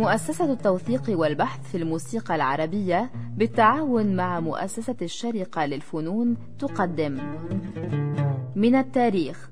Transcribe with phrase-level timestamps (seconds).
[0.00, 7.14] مؤسسة التوثيق والبحث في الموسيقى العربية بالتعاون مع مؤسسة الشرقة للفنون تقدم.
[8.56, 9.50] من التاريخ.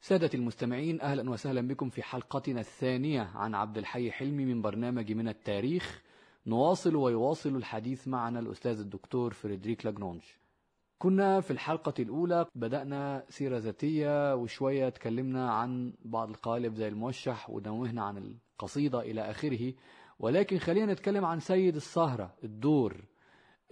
[0.00, 5.28] سادة المستمعين أهلا وسهلا بكم في حلقتنا الثانية عن عبد الحي حلمي من برنامج من
[5.28, 6.02] التاريخ.
[6.48, 10.22] نواصل ويواصل الحديث معنا الأستاذ الدكتور فريدريك لاجرونج
[10.98, 18.02] كنا في الحلقة الأولى بدأنا سيرة ذاتية وشوية اتكلمنا عن بعض القالب زي الموشح ونوهنا
[18.02, 19.74] عن القصيدة إلى آخره
[20.18, 23.04] ولكن خلينا نتكلم عن سيد السهرة الدور.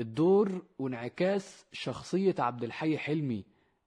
[0.00, 3.44] الدور وانعكاس شخصية عبد الحي حلمي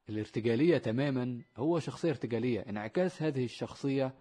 [0.10, 1.42] الارتجالية تماما.
[1.58, 4.14] هو شخصية ارتجالية انعكاس هذه الشخصية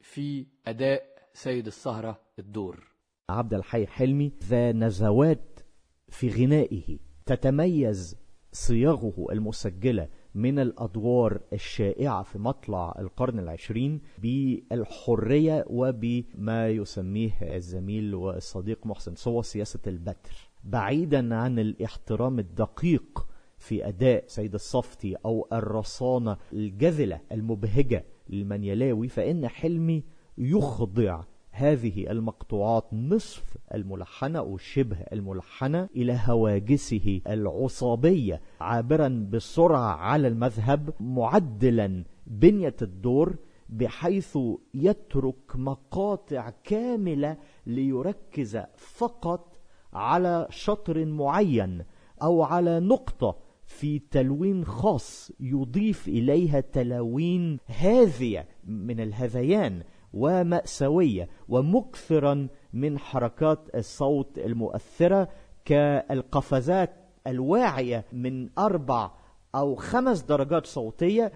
[0.00, 2.93] في أداء سيد السهرة الدور.
[3.30, 5.60] عبد الحي حلمي ذا نزوات
[6.08, 8.16] في غنائه تتميز
[8.52, 19.14] صياغه المسجلة من الأدوار الشائعة في مطلع القرن العشرين بالحرية وبما يسميه الزميل والصديق محسن
[19.14, 20.50] صوى سياسة البتر.
[20.64, 23.26] بعيدا عن الاحترام الدقيق
[23.58, 30.04] في أداء سيد الصفتي أو الرصانة الجذلة المبهجة للمنيلاوي فإن حلمي
[30.38, 31.22] يخضع
[31.56, 42.04] هذه المقطوعات نصف الملحنة أو شبه الملحنة إلى هواجسه العصابية عابرا بسرعة على المذهب معدلا
[42.26, 43.36] بنية الدور
[43.68, 44.38] بحيث
[44.74, 49.56] يترك مقاطع كاملة ليركز فقط
[49.92, 51.84] على شطر معين
[52.22, 59.82] أو على نقطة في تلوين خاص يضيف إليها تلوين هاذية من الهذيان.
[60.14, 65.28] ومأساوية ومكثرا من حركات الصوت المؤثرة
[65.64, 66.90] كالقفزات
[67.26, 69.10] الواعية من أربع
[69.54, 71.32] أو خمس درجات صوتية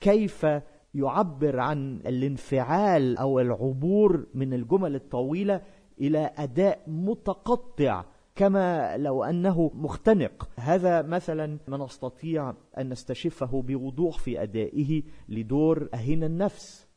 [0.00, 0.46] كيف
[0.94, 5.60] يعبر عن الانفعال أو العبور من الجمل الطويلة
[6.00, 10.48] إلى أداء متقطع كما لو أنه مختنق.
[10.56, 16.87] هذا مثلا ما نستطيع أن نستشفه بوضوح في أدائه لدور أهين النفس.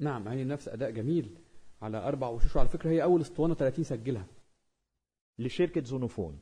[0.00, 1.38] نعم عين النفس أداء جميل
[1.82, 4.26] على أربع وشوش على فكرة هي أول أسطوانة 30 سجلها.
[5.38, 6.40] لشركة زونوفون.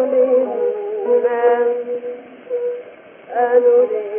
[0.00, 1.76] للناس
[3.32, 4.09] أنريد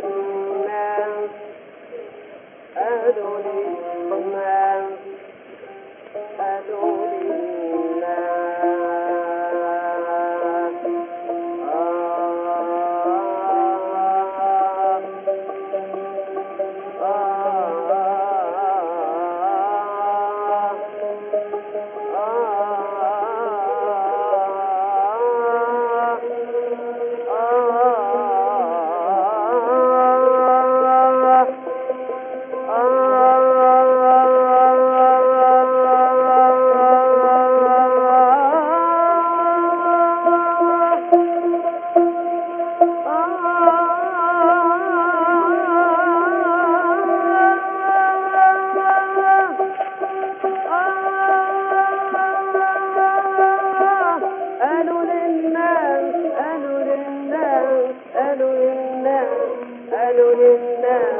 [60.12, 61.11] الأعين للناس.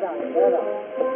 [0.00, 1.09] 想你哥了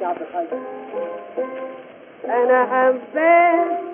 [0.00, 0.06] And
[2.52, 3.87] I have been.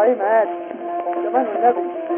[0.00, 0.48] إبراهيم قال
[1.24, 2.09] زمان والنبي.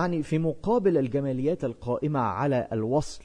[0.00, 3.24] يعني في مقابل الجماليات القائمة على الوصل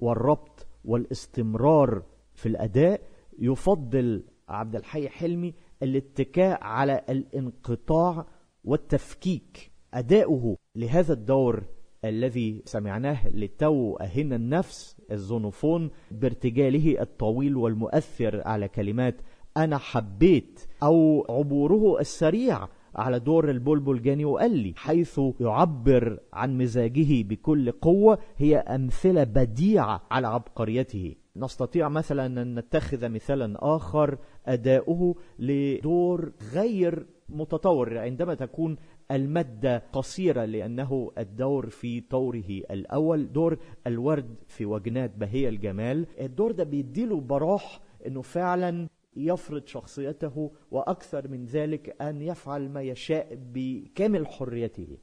[0.00, 2.02] والربط والاستمرار
[2.34, 3.00] في الأداء
[3.38, 8.26] يفضل عبد الحي حلمي الاتكاء على الانقطاع
[8.64, 9.70] والتفكيك.
[9.94, 11.62] أداؤه لهذا الدور
[12.04, 19.14] الذي سمعناه للتو أهن النفس الزونوفون بارتجاله الطويل والمؤثر على كلمات
[19.56, 27.70] أنا حبيت أو عبوره السريع على دور البلبل جاني وقال حيث يعبر عن مزاجه بكل
[27.72, 31.14] قوة هي أمثلة بديعة على عبقريته.
[31.36, 38.76] نستطيع مثلا أن نتخذ مثالا آخر أداؤه لدور غير متطور عندما تكون
[39.10, 46.06] المادة قصيرة لأنه الدور في طوره الأول دور الورد في وجنات بهية الجمال.
[46.20, 53.28] الدور ده بيديله براح أنه فعلا يفرض شخصيته وأكثر من ذلك أن يفعل ما يشاء
[53.52, 54.98] بكامل حريته.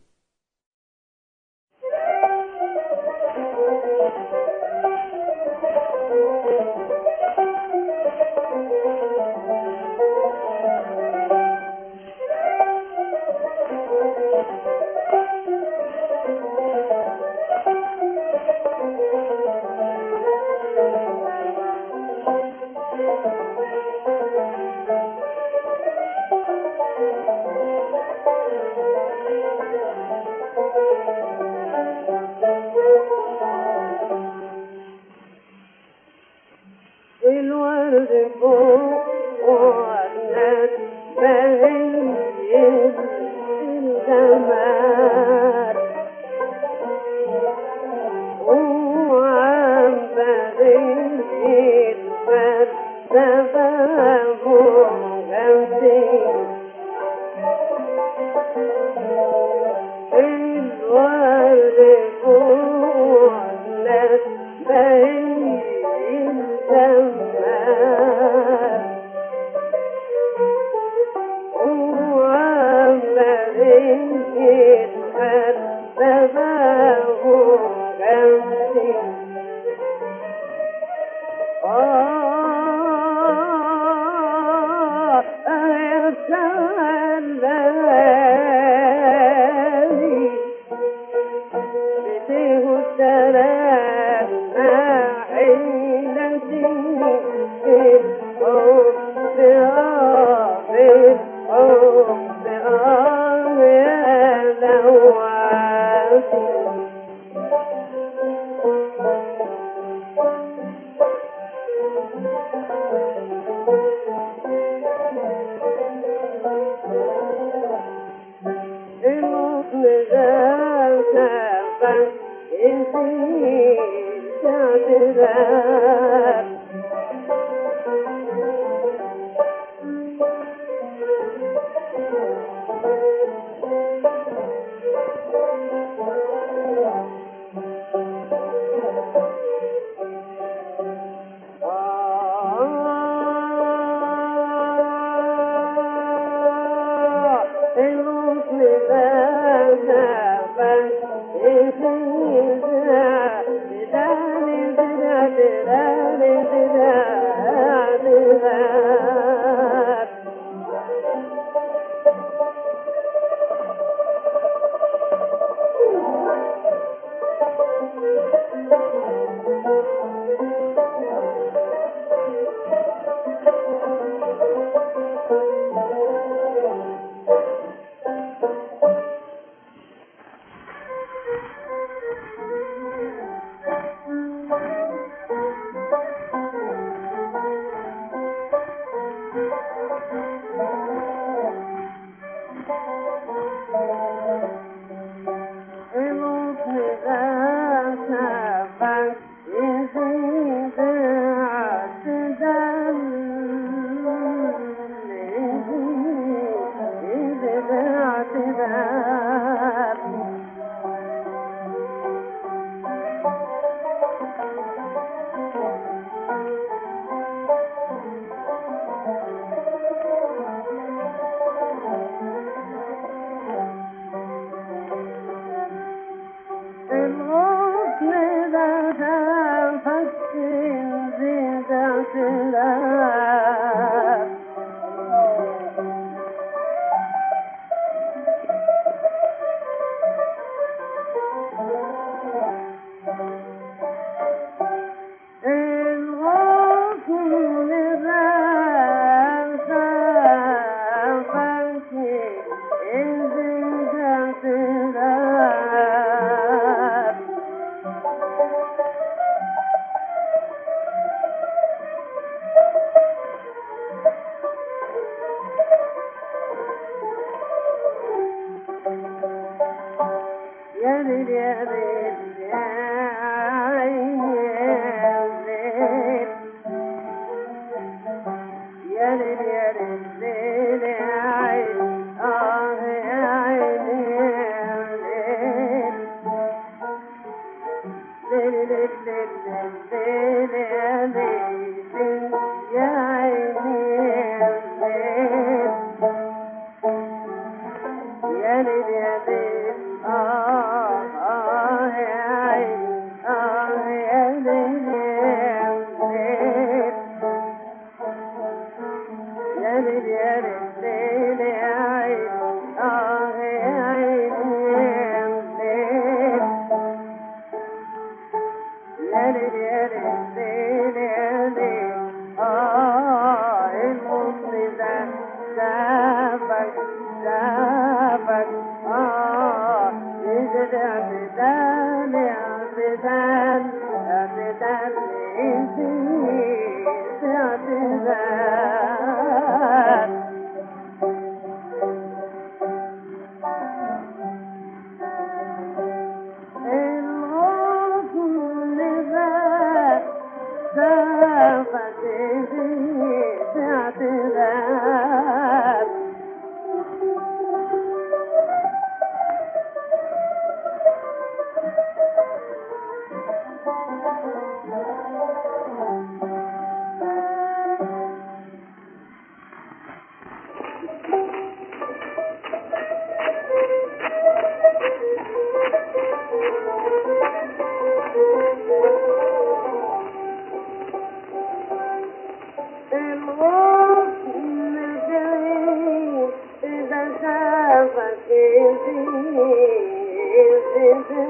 [391.12, 391.26] Thank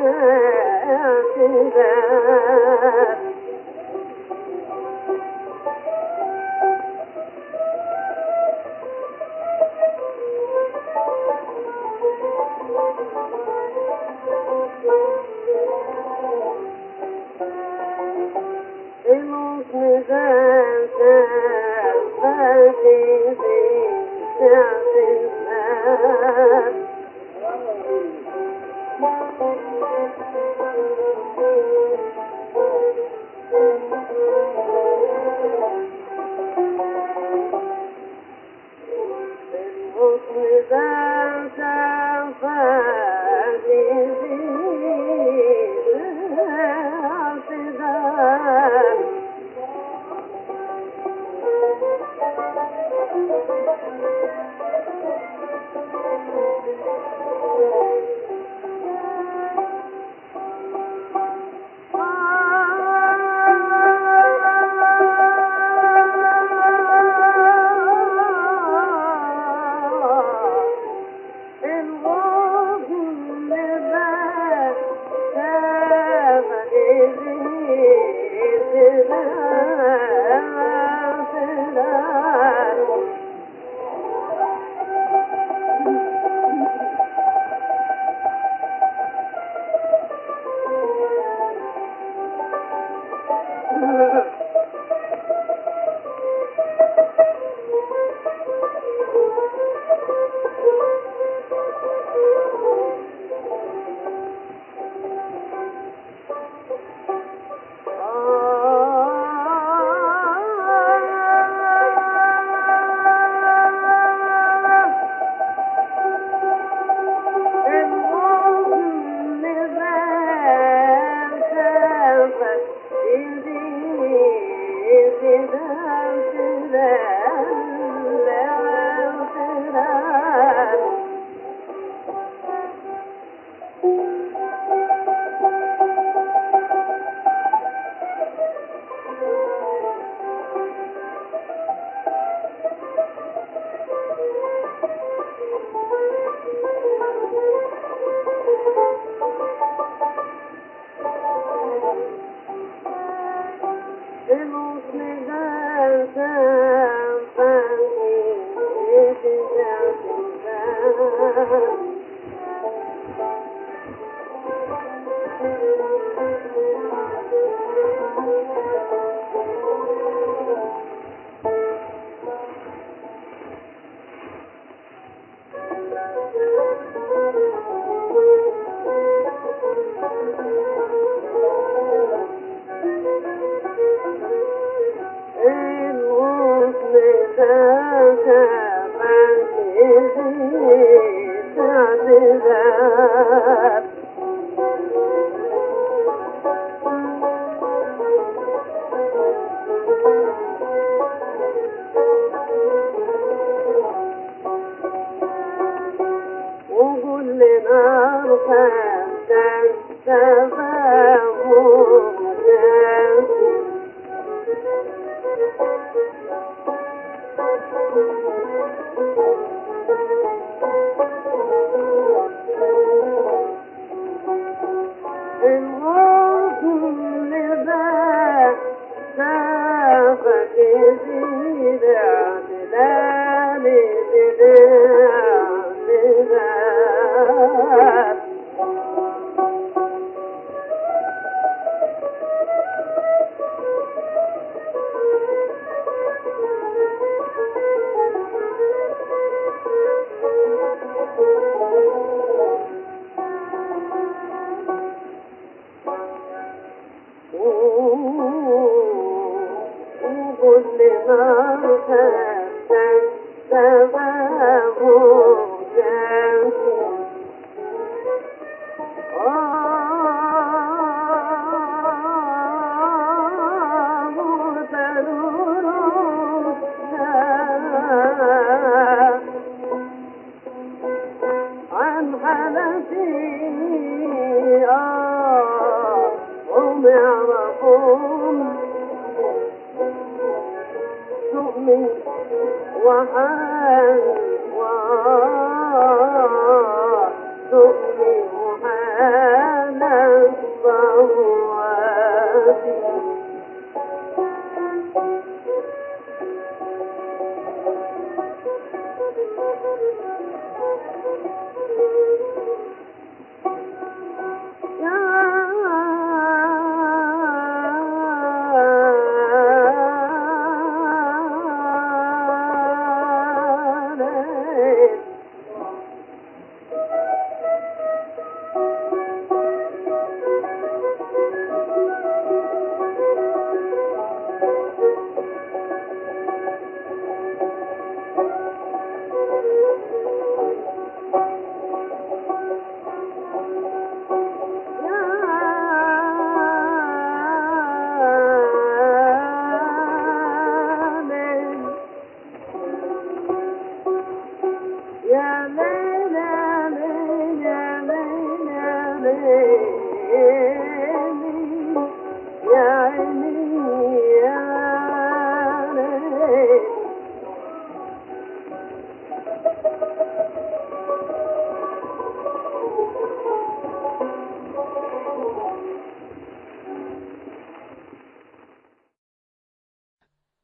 [3.25, 3.30] you.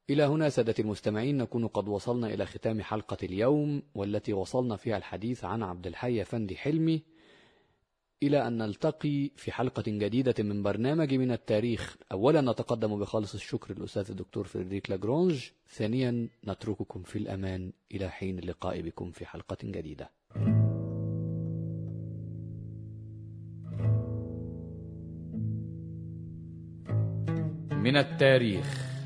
[0.09, 5.45] إلى هنا سادتي المستمعين نكون قد وصلنا إلى ختام حلقة اليوم والتي وصلنا فيها الحديث
[5.45, 7.01] عن عبد الحي فندي حلمي.
[8.23, 11.97] إلى أن نلتقي في حلقة جديدة من برنامج من التاريخ.
[12.11, 15.49] أولا نتقدم بخالص الشكر للأستاذ الدكتور فريدريك لاجرونج.
[15.69, 17.71] ثانيا نترككم في الأمان.
[17.91, 20.11] إلى حين اللقاء بكم في حلقة جديدة.
[27.71, 28.96] من التاريخ.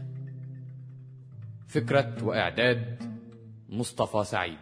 [1.71, 3.03] فكرة وإعداد
[3.69, 4.57] مصطفى سعيد.